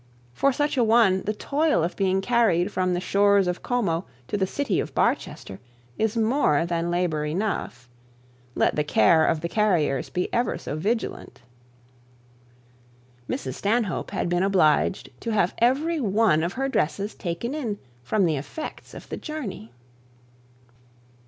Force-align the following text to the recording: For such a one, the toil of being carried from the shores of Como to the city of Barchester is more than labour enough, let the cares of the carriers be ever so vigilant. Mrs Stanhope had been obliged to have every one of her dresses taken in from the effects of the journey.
For 0.33 0.51
such 0.51 0.77
a 0.77 0.83
one, 0.83 1.21
the 1.27 1.33
toil 1.35 1.83
of 1.83 1.95
being 1.95 2.21
carried 2.21 2.71
from 2.71 2.95
the 2.95 2.99
shores 2.99 3.45
of 3.45 3.61
Como 3.61 4.05
to 4.29 4.35
the 4.35 4.47
city 4.47 4.79
of 4.79 4.95
Barchester 4.95 5.59
is 5.95 6.17
more 6.17 6.65
than 6.65 6.89
labour 6.89 7.23
enough, 7.23 7.87
let 8.55 8.75
the 8.75 8.83
cares 8.83 9.29
of 9.29 9.41
the 9.41 9.47
carriers 9.47 10.09
be 10.09 10.27
ever 10.33 10.57
so 10.57 10.75
vigilant. 10.75 11.43
Mrs 13.29 13.53
Stanhope 13.53 14.09
had 14.09 14.27
been 14.27 14.41
obliged 14.41 15.11
to 15.19 15.33
have 15.33 15.53
every 15.59 15.99
one 15.99 16.41
of 16.41 16.53
her 16.53 16.67
dresses 16.67 17.13
taken 17.13 17.53
in 17.53 17.77
from 18.01 18.25
the 18.25 18.37
effects 18.37 18.95
of 18.95 19.07
the 19.09 19.17
journey. 19.17 19.71